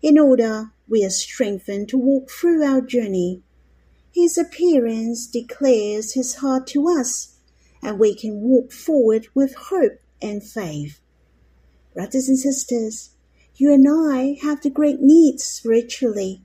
in 0.02 0.18
order 0.18 0.72
we 0.86 1.04
are 1.04 1.10
strengthened 1.10 1.88
to 1.88 1.96
walk 1.96 2.28
through 2.30 2.62
our 2.62 2.82
journey 2.82 3.42
his 4.12 4.36
appearance 4.36 5.26
declares 5.26 6.14
his 6.14 6.36
heart 6.36 6.66
to 6.68 6.88
us, 6.88 7.36
and 7.80 7.98
we 7.98 8.14
can 8.14 8.40
walk 8.40 8.72
forward 8.72 9.28
with 9.34 9.54
hope 9.54 10.00
and 10.20 10.42
faith. 10.42 11.00
Brothers 11.94 12.28
and 12.28 12.38
sisters, 12.38 13.10
You 13.60 13.74
and 13.74 13.86
I 13.86 14.38
have 14.40 14.62
the 14.62 14.70
great 14.70 15.02
needs 15.02 15.44
spiritually. 15.44 16.40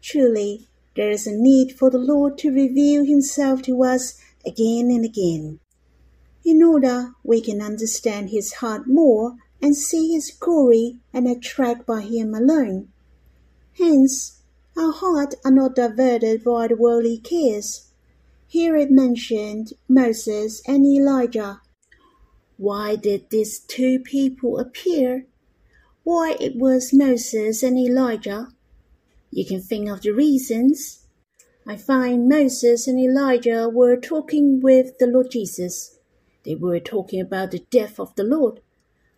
Truly, 0.00 0.68
there 0.94 1.10
is 1.10 1.26
a 1.26 1.32
need 1.34 1.72
for 1.72 1.90
the 1.90 1.98
Lord 1.98 2.38
to 2.38 2.52
reveal 2.52 3.04
Himself 3.04 3.62
to 3.62 3.82
us 3.82 4.20
again 4.46 4.88
and 4.92 5.04
again. 5.04 5.58
In 6.44 6.62
order 6.62 7.14
we 7.24 7.40
can 7.40 7.60
understand 7.60 8.30
His 8.30 8.52
heart 8.62 8.86
more 8.86 9.34
and 9.60 9.74
see 9.76 10.12
His 10.12 10.30
glory 10.30 11.00
and 11.12 11.26
attract 11.26 11.84
by 11.84 12.02
Him 12.02 12.32
alone. 12.32 12.92
Hence, 13.76 14.38
our 14.76 14.92
hearts 14.92 15.34
are 15.44 15.50
not 15.50 15.74
diverted 15.74 16.44
by 16.44 16.68
the 16.68 16.76
worldly 16.76 17.18
cares. 17.18 17.90
Here 18.46 18.76
it 18.76 18.92
mentioned 18.92 19.72
Moses 19.88 20.62
and 20.64 20.86
Elijah. 20.86 21.60
Why 22.56 22.94
did 22.94 23.30
these 23.30 23.58
two 23.58 23.98
people 23.98 24.60
appear? 24.60 25.26
Why 26.06 26.36
it 26.38 26.54
was 26.54 26.92
Moses 26.92 27.64
and 27.64 27.76
Elijah? 27.76 28.50
You 29.32 29.44
can 29.44 29.60
think 29.60 29.88
of 29.88 30.02
the 30.02 30.12
reasons. 30.12 31.04
I 31.66 31.76
find 31.76 32.28
Moses 32.28 32.86
and 32.86 33.00
Elijah 33.00 33.68
were 33.68 33.96
talking 33.96 34.60
with 34.60 34.98
the 34.98 35.08
Lord 35.08 35.32
Jesus. 35.32 35.98
They 36.44 36.54
were 36.54 36.78
talking 36.78 37.20
about 37.20 37.50
the 37.50 37.66
death 37.72 37.98
of 37.98 38.14
the 38.14 38.22
Lord. 38.22 38.60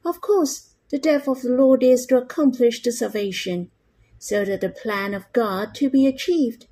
Of 0.03 0.23
course, 0.23 0.77
the 0.89 0.99
death 0.99 1.29
of 1.29 1.43
the 1.43 1.51
Lord 1.51 1.83
is 1.83 2.07
to 2.07 2.17
accomplish 2.17 2.81
the 2.81 2.91
salvation, 2.91 3.71
so 4.19 4.47
that 4.47 4.63
the 4.63 4.71
plan 4.71 5.13
of 5.13 5.31
God 5.35 5.75
to 5.75 5.91
be 5.91 6.07
achieved. 6.07 6.69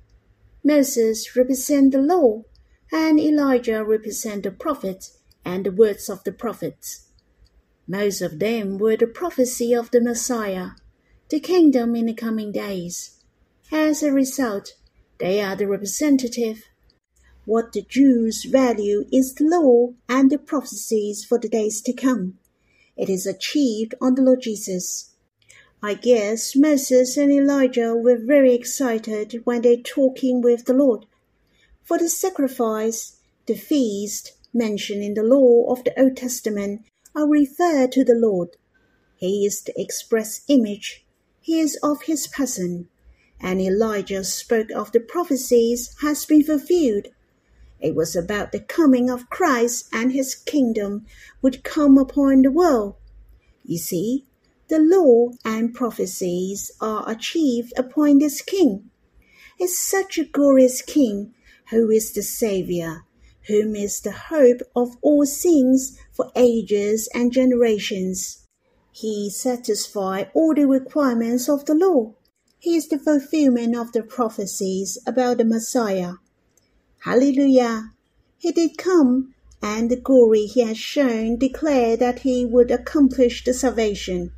Moses 0.63 1.35
represent 1.35 1.91
the 1.91 2.01
law, 2.01 2.41
and 2.91 3.19
Elijah 3.19 3.83
represent 3.83 4.41
the 4.41 4.51
prophets 4.51 5.19
and 5.45 5.63
the 5.63 5.71
words 5.71 6.09
of 6.09 6.23
the 6.23 6.31
prophets. 6.31 7.06
Most 7.87 8.21
of 8.21 8.39
them 8.39 8.77
were 8.77 8.97
the 8.97 9.07
prophecy 9.07 9.73
of 9.73 9.91
the 9.91 10.01
Messiah, 10.01 10.71
the 11.29 11.39
kingdom 11.39 11.95
in 11.95 12.07
the 12.07 12.13
coming 12.13 12.51
days. 12.51 13.23
As 13.71 14.03
a 14.03 14.11
result, 14.11 14.73
they 15.19 15.41
are 15.41 15.55
the 15.55 15.67
representative. 15.67 16.65
What 17.45 17.71
the 17.71 17.81
Jews 17.81 18.43
value 18.43 19.05
is 19.13 19.33
the 19.33 19.45
law 19.45 19.93
and 20.09 20.29
the 20.29 20.37
prophecies 20.37 21.23
for 21.23 21.39
the 21.39 21.47
days 21.47 21.81
to 21.83 21.93
come. 21.93 22.39
It 22.97 23.09
is 23.09 23.25
achieved 23.25 23.95
on 24.01 24.15
the 24.15 24.21
Lord 24.21 24.41
Jesus. 24.41 25.13
I 25.81 25.93
guess 25.93 26.57
Moses 26.57 27.15
and 27.15 27.31
Elijah 27.31 27.95
were 27.95 28.17
very 28.17 28.53
excited 28.53 29.41
when 29.45 29.61
they 29.61 29.77
talking 29.77 30.41
with 30.41 30.65
the 30.65 30.73
Lord. 30.73 31.05
For 31.83 31.97
the 31.97 32.09
sacrifice, 32.09 33.17
the 33.45 33.55
feast 33.55 34.33
mentioned 34.53 35.03
in 35.03 35.13
the 35.13 35.23
law 35.23 35.71
of 35.71 35.85
the 35.85 35.97
Old 35.97 36.17
Testament 36.17 36.81
are 37.17 37.27
referred 37.27 37.91
to 37.91 38.03
the 38.03 38.13
Lord. 38.13 38.57
He 39.15 39.43
is 39.43 39.63
the 39.63 39.73
express 39.75 40.41
image. 40.47 41.03
He 41.41 41.59
is 41.59 41.75
of 41.81 42.03
his 42.03 42.27
person 42.27 42.89
and 43.39 43.59
Elijah 43.59 44.23
spoke 44.23 44.69
of 44.69 44.91
the 44.91 44.99
prophecies 44.99 45.95
has 46.01 46.25
been 46.25 46.43
fulfilled. 46.43 47.07
It 47.79 47.95
was 47.95 48.15
about 48.15 48.51
the 48.51 48.59
coming 48.59 49.09
of 49.09 49.31
Christ 49.31 49.89
and 49.91 50.11
his 50.11 50.35
kingdom 50.35 51.07
would 51.41 51.63
come 51.63 51.97
upon 51.97 52.43
the 52.43 52.51
world. 52.51 52.95
You 53.65 53.79
see, 53.79 54.25
the 54.67 54.79
law 54.79 55.31
and 55.43 55.73
prophecies 55.73 56.71
are 56.79 57.09
achieved 57.09 57.73
upon 57.77 58.19
this 58.19 58.43
king. 58.43 58.91
Is 59.59 59.79
such 59.79 60.19
a 60.19 60.23
glorious 60.23 60.83
king 60.83 61.33
who 61.71 61.89
is 61.89 62.11
the 62.11 62.21
Saviour, 62.21 63.06
whom 63.47 63.75
is 63.75 63.99
the 64.01 64.11
hope 64.11 64.61
of 64.75 64.97
all 65.01 65.25
things 65.25 65.97
for 66.11 66.31
ages 66.35 67.09
and 67.13 67.31
generations. 67.31 68.39
He 68.91 69.29
satisfied 69.29 70.31
all 70.33 70.53
the 70.53 70.65
requirements 70.65 71.47
of 71.47 71.65
the 71.65 71.75
law. 71.75 72.13
He 72.59 72.75
is 72.75 72.87
the 72.87 72.97
fulfillment 72.97 73.75
of 73.75 73.91
the 73.91 74.03
prophecies 74.03 74.97
about 75.05 75.37
the 75.37 75.45
Messiah. 75.45 76.13
Hallelujah! 76.99 77.91
He 78.37 78.51
did 78.51 78.77
come, 78.77 79.33
and 79.61 79.89
the 79.89 79.95
glory 79.95 80.45
he 80.45 80.61
has 80.61 80.77
shown 80.77 81.37
declare 81.37 81.95
that 81.97 82.19
he 82.19 82.45
would 82.45 82.71
accomplish 82.71 83.43
the 83.43 83.53
salvation. 83.53 84.31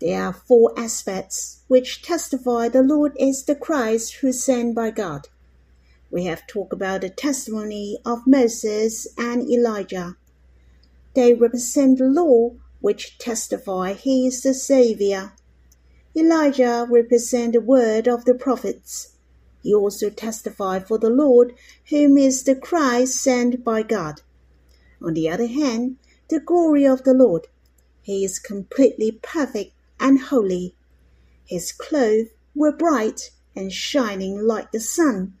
There 0.00 0.22
are 0.22 0.32
four 0.32 0.78
aspects 0.78 1.60
which 1.68 2.02
testify 2.02 2.68
the 2.68 2.82
Lord 2.82 3.16
is 3.18 3.44
the 3.44 3.54
Christ 3.54 4.16
who 4.16 4.32
sent 4.32 4.74
by 4.74 4.90
God. 4.90 5.28
We 6.14 6.26
have 6.26 6.46
talked 6.46 6.72
about 6.72 7.00
the 7.00 7.10
testimony 7.10 7.98
of 8.06 8.24
Moses 8.24 9.08
and 9.18 9.50
Elijah. 9.50 10.16
They 11.14 11.34
represent 11.34 11.98
the 11.98 12.04
law 12.04 12.52
which 12.80 13.18
testify 13.18 13.94
he 13.94 14.28
is 14.28 14.42
the 14.42 14.54
Savior. 14.54 15.32
Elijah 16.14 16.86
represents 16.88 17.56
the 17.56 17.60
word 17.60 18.06
of 18.06 18.26
the 18.26 18.34
prophets. 18.34 19.16
He 19.60 19.74
also 19.74 20.08
testified 20.08 20.86
for 20.86 20.98
the 20.98 21.10
Lord, 21.10 21.56
whom 21.88 22.16
is 22.16 22.44
the 22.44 22.54
Christ 22.54 23.16
sent 23.20 23.64
by 23.64 23.82
God. 23.82 24.20
On 25.02 25.14
the 25.14 25.28
other 25.28 25.48
hand, 25.48 25.96
the 26.28 26.38
glory 26.38 26.86
of 26.86 27.02
the 27.02 27.14
Lord. 27.14 27.48
He 28.02 28.24
is 28.24 28.38
completely 28.38 29.10
perfect 29.10 29.72
and 29.98 30.20
holy. 30.20 30.76
His 31.44 31.72
clothes 31.72 32.28
were 32.54 32.70
bright 32.70 33.32
and 33.56 33.72
shining 33.72 34.40
like 34.40 34.70
the 34.70 34.78
sun. 34.78 35.34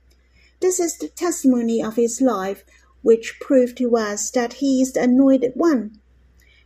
This 0.64 0.80
is 0.80 0.96
the 0.96 1.08
testimony 1.08 1.82
of 1.82 1.96
his 1.96 2.22
life, 2.22 2.64
which 3.02 3.38
proved 3.38 3.76
to 3.76 3.98
us 3.98 4.30
that 4.30 4.54
he 4.54 4.80
is 4.80 4.94
the 4.94 5.02
anointed 5.02 5.52
one. 5.56 6.00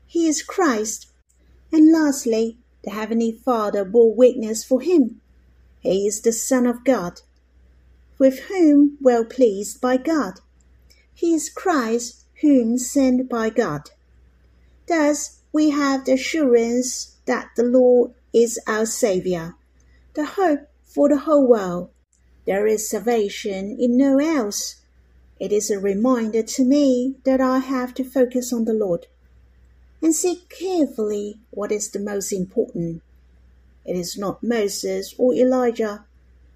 He 0.07 0.29
is 0.29 0.41
Christ. 0.41 1.11
And 1.73 1.91
lastly, 1.91 2.59
the 2.85 2.91
Heavenly 2.91 3.33
Father 3.33 3.85
bore 3.85 4.15
witness 4.15 4.63
for 4.63 4.81
him. 4.81 5.21
He 5.81 6.07
is 6.07 6.21
the 6.21 6.31
Son 6.31 6.65
of 6.65 6.85
God, 6.85 7.23
with 8.21 8.39
whom 8.45 8.99
well 9.01 9.25
pleased 9.25 9.81
by 9.81 9.97
God. 9.97 10.35
He 11.13 11.35
is 11.35 11.51
Christ, 11.51 12.23
whom 12.41 12.79
sent 12.79 13.29
by 13.29 13.51
God. 13.51 13.91
Thus, 14.87 15.41
we 15.53 15.71
have 15.71 16.05
the 16.05 16.13
assurance 16.13 17.17
that 17.25 17.49
the 17.57 17.65
Lord 17.65 18.13
is 18.33 18.61
our 18.65 18.87
Saviour, 18.87 19.57
the 20.15 20.25
hope 20.25 20.69
for 20.85 21.09
the 21.09 21.19
whole 21.19 21.49
world. 21.49 21.91
There 22.49 22.67
is 22.67 22.89
salvation 22.89 23.77
in 23.79 23.99
no 23.99 24.19
else. 24.19 24.77
It 25.39 25.53
is 25.53 25.71
a 25.71 25.79
reminder 25.79 26.43
to 26.43 26.65
me 26.65 27.17
that 27.25 27.43
I 27.43 27.59
have 27.59 27.93
to 27.97 28.05
focus 28.05 28.55
on 28.55 28.65
the 28.65 28.73
Lord 28.73 29.07
and 30.01 30.15
see 30.15 30.45
carefully 30.49 31.41
what 31.51 31.71
is 31.71 31.91
the 31.91 31.99
most 32.01 32.33
important. 32.33 33.03
It 33.85 33.99
is 33.99 34.17
not 34.17 34.43
Moses 34.43 35.15
or 35.19 35.35
Elijah, 35.35 36.07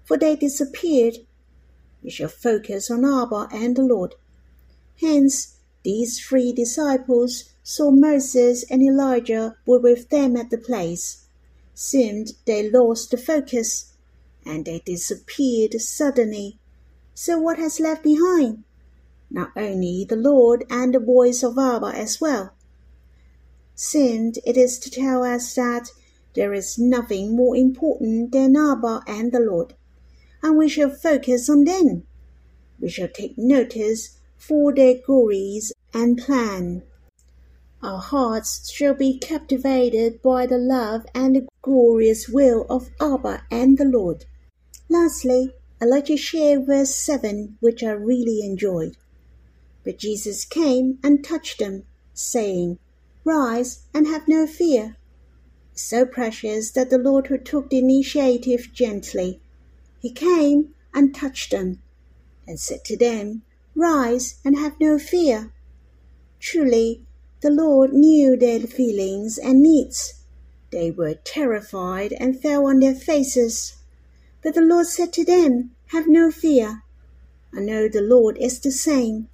for 0.03 0.17
they 0.17 0.35
disappeared. 0.35 1.19
We 2.01 2.09
shall 2.09 2.27
focus 2.27 2.89
on 2.89 3.05
Abba 3.05 3.49
and 3.51 3.75
the 3.75 3.83
Lord. 3.83 4.15
Hence, 4.99 5.57
these 5.83 6.19
three 6.19 6.53
disciples 6.53 7.51
saw 7.61 7.91
Moses 7.91 8.65
and 8.67 8.81
Elijah 8.81 9.57
were 9.67 9.77
with 9.77 10.09
them 10.09 10.37
at 10.37 10.49
the 10.49 10.57
place. 10.57 11.25
Seemed 11.75 12.33
they 12.45 12.67
lost 12.67 13.11
the 13.11 13.17
focus, 13.17 13.92
and 14.45 14.65
they 14.65 14.79
disappeared 14.79 15.79
suddenly. 15.81 16.59
So 17.13 17.39
what 17.39 17.57
has 17.57 17.79
left 17.79 18.03
behind? 18.03 18.63
Not 19.29 19.51
only 19.55 20.05
the 20.07 20.15
Lord 20.15 20.65
and 20.69 20.93
the 20.93 20.99
voice 20.99 21.43
of 21.43 21.57
Abba 21.57 21.93
as 21.95 22.21
well 22.21 22.53
seemed 23.75 24.37
it 24.45 24.55
is 24.55 24.77
to 24.77 24.89
tell 24.89 25.23
us 25.23 25.55
that 25.55 25.91
there 26.35 26.53
is 26.53 26.77
nothing 26.77 27.35
more 27.35 27.55
important 27.55 28.31
than 28.31 28.55
Abba 28.55 29.01
and 29.07 29.31
the 29.31 29.39
Lord, 29.39 29.73
and 30.41 30.57
we 30.57 30.69
shall 30.69 30.89
focus 30.89 31.49
on 31.49 31.63
them. 31.63 32.03
We 32.79 32.89
shall 32.89 33.07
take 33.07 33.37
notice 33.37 34.17
for 34.37 34.73
their 34.73 34.95
glories 34.95 35.73
and 35.93 36.17
plan. 36.17 36.83
Our 37.81 37.99
hearts 37.99 38.71
shall 38.71 38.93
be 38.93 39.17
captivated 39.17 40.21
by 40.21 40.45
the 40.45 40.57
love 40.57 41.05
and 41.13 41.35
the 41.35 41.47
glorious 41.61 42.29
will 42.29 42.65
of 42.69 42.89
Abba 43.01 43.43
and 43.51 43.77
the 43.77 43.85
Lord. 43.85 44.25
Lastly, 44.93 45.55
I'd 45.81 45.89
like 45.89 46.05
to 46.05 46.17
share 46.17 46.59
verse 46.59 46.93
7, 46.95 47.57
which 47.61 47.81
I 47.81 47.89
really 47.93 48.41
enjoyed. 48.45 48.95
But 49.83 49.97
Jesus 49.97 50.45
came 50.45 50.99
and 51.01 51.23
touched 51.23 51.57
them, 51.57 51.85
saying, 52.13 52.77
Rise 53.25 53.85
and 53.91 54.05
have 54.05 54.27
no 54.27 54.45
fear. 54.45 54.95
So 55.73 56.05
precious 56.05 56.69
that 56.69 56.91
the 56.91 56.99
Lord 56.99 57.25
who 57.25 57.39
took 57.39 57.71
the 57.71 57.79
initiative 57.79 58.69
gently, 58.71 59.41
he 59.97 60.11
came 60.11 60.75
and 60.93 61.15
touched 61.15 61.49
them 61.49 61.81
and 62.47 62.59
said 62.59 62.85
to 62.85 62.95
them, 62.95 63.41
Rise 63.75 64.35
and 64.45 64.59
have 64.59 64.79
no 64.79 64.99
fear. 64.99 65.51
Truly, 66.39 67.03
the 67.41 67.49
Lord 67.49 67.93
knew 67.93 68.37
their 68.37 68.59
feelings 68.59 69.39
and 69.39 69.63
needs. 69.63 70.21
They 70.69 70.91
were 70.91 71.15
terrified 71.15 72.13
and 72.19 72.39
fell 72.39 72.67
on 72.67 72.79
their 72.79 72.93
faces. 72.93 73.73
But 74.43 74.55
the 74.55 74.61
Lord 74.61 74.87
said 74.87 75.13
to 75.13 75.23
them, 75.25 75.71
Have 75.87 76.07
no 76.07 76.29
fear. 76.29 76.83
I 77.55 77.61
know 77.61 77.87
the 77.87 78.01
Lord 78.01 78.37
is 78.37 78.59
the 78.59 78.71
same. 78.71 79.29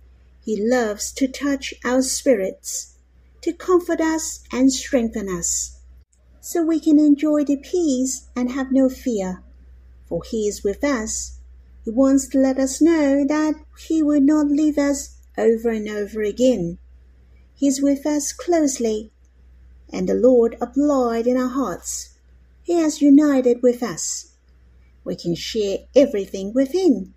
He 0.46 0.56
loves 0.56 1.12
to 1.14 1.28
touch 1.28 1.74
our 1.84 2.02
spirits 2.02 2.96
to 3.42 3.54
comfort 3.54 4.02
us 4.02 4.42
and 4.52 4.72
strengthen 4.72 5.30
us. 5.30 5.78
so 6.42 6.64
we 6.64 6.80
can 6.80 7.00
enjoy 7.00 7.44
the 7.44 7.58
peace 7.58 8.28
and 8.36 8.52
have 8.52 8.72
no 8.72 8.90
fear. 8.90 9.44
For 10.08 10.24
He 10.24 10.48
is 10.48 10.64
with 10.64 10.84
us. 10.84 11.38
He 11.84 11.92
wants 11.92 12.28
to 12.30 12.40
let 12.40 12.58
us 12.58 12.82
know 12.82 13.26
that 13.26 13.56
He 13.80 14.02
will 14.04 14.22
not 14.22 14.48
leave 14.48 14.78
us 14.78 15.18
over 15.38 15.70
and 15.70 15.88
over 15.88 16.22
again. 16.22 16.78
He 17.56 17.68
is 17.68 17.82
with 17.82 18.06
us 18.06 18.32
closely, 18.32 19.12
and 19.92 20.08
the 20.08 20.14
Lord 20.16 20.56
abide 20.62 21.28
in 21.28 21.38
our 21.38 21.50
hearts. 21.50 22.10
He 22.64 22.74
has 22.74 23.02
united 23.02 23.62
with 23.62 23.84
us. 23.84 24.34
We 25.10 25.16
can 25.16 25.34
share 25.34 25.80
everything 25.96 26.54
with 26.54 26.72
Him. 26.72 27.16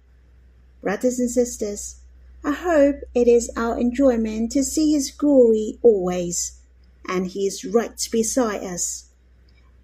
Brothers 0.81 1.19
and 1.19 1.31
sisters, 1.31 1.97
I 2.43 2.53
hope 2.53 2.97
it 3.15 3.29
is 3.29 3.51
our 3.55 3.79
enjoyment 3.79 4.51
to 4.53 4.65
see 4.65 4.95
His 4.95 5.11
glory 5.11 5.79
always, 5.83 6.59
and 7.07 7.27
He 7.27 7.47
is 7.47 7.67
right 7.67 7.93
beside 8.11 8.65
us. 8.65 9.11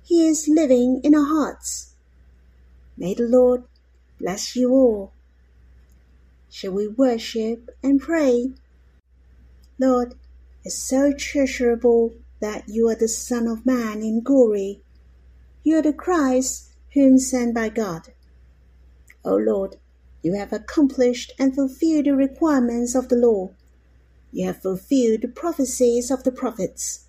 He 0.03 0.27
is 0.27 0.49
living 0.49 1.03
in 1.05 1.15
our 1.15 1.27
hearts. 1.27 1.93
May 2.97 3.13
the 3.13 3.29
Lord 3.29 3.65
bless 4.19 4.57
you 4.57 4.71
all. 4.71 5.13
Shall 6.49 6.73
we 6.73 6.89
worship 6.89 7.69
and 7.83 8.01
pray? 8.01 8.53
Lord, 9.79 10.15
it's 10.65 10.79
so 10.79 11.13
treasurable 11.13 12.15
that 12.41 12.71
you 12.71 12.89
are 12.89 12.97
the 12.97 13.07
Son 13.07 13.47
of 13.47 13.67
Man 13.67 14.01
in 14.01 14.23
glory. 14.23 14.81
You 15.63 15.77
are 15.77 15.83
the 15.83 15.93
Christ 15.93 16.68
whom 16.99 17.17
sent 17.17 17.55
by 17.55 17.69
God. 17.69 18.09
O 19.25 19.37
Lord, 19.37 19.77
you 20.21 20.35
have 20.35 20.53
accomplished 20.53 21.33
and 21.39 21.55
fulfilled 21.55 22.07
the 22.07 22.17
requirements 22.17 22.97
of 22.97 23.09
the 23.09 23.15
law. 23.15 23.51
You 24.33 24.47
have 24.47 24.63
fulfilled 24.63 25.23
the 25.23 25.29
prophecies 25.29 26.11
of 26.11 26.25
the 26.25 26.33
prophets. 26.33 27.07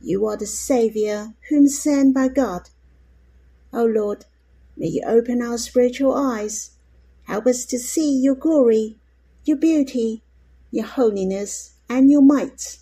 You 0.00 0.26
are 0.26 0.38
the 0.38 0.46
Saviour 0.46 1.34
whom 1.50 1.68
sent 1.68 2.14
by 2.14 2.28
God. 2.28 2.70
O 3.70 3.84
Lord, 3.84 4.24
may 4.78 4.86
you 4.86 5.02
open 5.06 5.42
our 5.42 5.58
spiritual 5.58 6.14
eyes. 6.14 6.70
Help 7.24 7.46
us 7.46 7.66
to 7.66 7.78
see 7.78 8.18
your 8.18 8.34
glory, 8.34 8.96
your 9.44 9.58
beauty, 9.58 10.22
your 10.70 10.86
holiness, 10.86 11.74
and 11.86 12.10
your 12.10 12.22
might. 12.22 12.78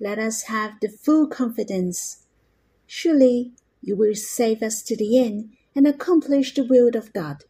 Let 0.00 0.18
us 0.18 0.42
have 0.42 0.80
the 0.80 0.88
full 0.88 1.28
confidence. 1.28 2.26
Surely 2.88 3.52
you 3.82 3.96
will 3.96 4.14
save 4.14 4.62
us 4.62 4.82
to 4.82 4.96
the 4.96 5.18
end 5.18 5.50
and 5.76 5.86
accomplish 5.86 6.54
the 6.54 6.64
will 6.64 6.96
of 6.96 7.12
God 7.12 7.44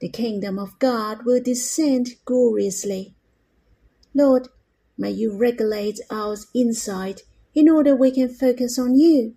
the 0.00 0.08
kingdom 0.08 0.58
of 0.58 0.78
God 0.78 1.24
will 1.24 1.42
descend 1.42 2.10
gloriously. 2.24 3.14
Lord, 4.14 4.48
may 4.96 5.10
you 5.10 5.36
regulate 5.36 6.00
our 6.10 6.36
insight 6.54 7.22
in 7.54 7.68
order 7.68 7.96
we 7.96 8.12
can 8.12 8.28
focus 8.28 8.78
on 8.78 8.96
you. 8.96 9.34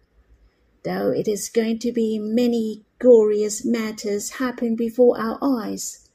Though 0.83 1.11
it 1.11 1.27
is 1.27 1.49
going 1.49 1.79
to 1.79 1.91
be 1.91 2.19
many 2.19 2.85
glorious 2.99 3.65
matters 3.65 4.31
happen 4.31 4.75
before 4.75 5.19
our 5.19 5.39
eyes. 5.41 6.09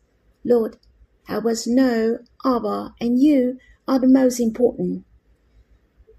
Lord, 0.45 0.77
help 1.25 1.47
us 1.47 1.67
know 1.67 2.19
Abba 2.45 2.95
and 3.01 3.21
you 3.21 3.59
are 3.89 3.99
the 3.99 4.09
most 4.09 4.39
important. 4.39 5.05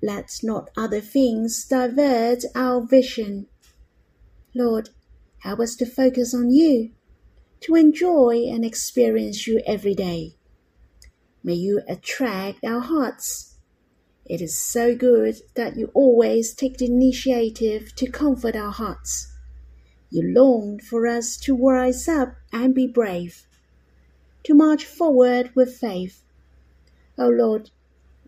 Let 0.01 0.39
not 0.43 0.69
other 0.77 1.01
things 1.01 1.65
divert 1.65 2.43
our 2.55 2.81
vision. 2.85 3.47
Lord, 4.57 4.89
help 5.39 5.59
us 5.59 5.75
to 5.75 5.85
focus 5.85 6.33
on 6.33 6.51
you 6.51 6.91
to 7.61 7.75
enjoy 7.75 8.45
and 8.47 8.63
experience 8.63 9.47
you 9.47 9.61
every 9.65 9.95
day. 9.95 10.35
May 11.43 11.53
you 11.53 11.81
attract 11.87 12.63
our 12.63 12.81
hearts. 12.81 13.55
It 14.25 14.41
is 14.41 14.55
so 14.55 14.95
good 14.95 15.37
that 15.55 15.77
you 15.77 15.89
always 15.93 16.53
take 16.53 16.77
the 16.77 16.85
initiative 16.85 17.95
to 17.95 18.11
comfort 18.11 18.55
our 18.55 18.71
hearts. 18.71 19.33
You 20.09 20.33
long 20.33 20.79
for 20.79 21.07
us 21.07 21.37
to 21.37 21.55
rise 21.55 22.07
up 22.07 22.35
and 22.51 22.73
be 22.73 22.87
brave, 22.87 23.45
to 24.43 24.53
march 24.53 24.85
forward 24.85 25.51
with 25.55 25.77
faith. 25.77 26.23
O 27.17 27.25
oh 27.25 27.29
Lord, 27.29 27.71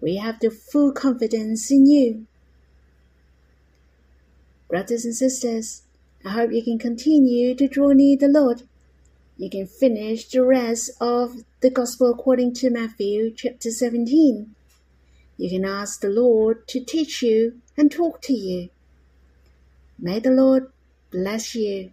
we 0.02 0.15
have 0.15 0.39
the 0.39 0.50
full 0.50 0.92
confidence 0.92 1.70
in 1.72 1.86
you. 1.86 2.26
Brothers 4.70 5.06
and 5.06 5.15
sisters, 5.15 5.84
I 6.26 6.30
hope 6.30 6.52
you 6.52 6.64
can 6.64 6.78
continue 6.78 7.56
to 7.56 7.68
draw 7.68 7.92
near 7.92 8.18
the 8.18 8.28
Lord 8.28 8.64
you 9.40 9.50
can 9.50 9.68
finish 9.68 10.28
the 10.28 10.44
rest 10.44 10.92
of 11.00 11.46
the 11.62 11.70
Gospel 11.70 12.12
according 12.12 12.56
to 12.56 12.70
Matthew 12.70 13.32
chapter 13.34 13.72
17. 13.72 14.54
You 15.38 15.50
can 15.50 15.64
ask 15.64 16.02
the 16.02 16.10
Lord 16.10 16.68
to 16.68 16.84
teach 16.84 17.24
you 17.24 17.62
and 17.78 17.90
talk 17.90 18.22
to 18.24 18.34
you. 18.34 18.68
May 19.98 20.20
the 20.20 20.32
Lord 20.32 20.74
bless 21.10 21.56
you. 21.56 21.92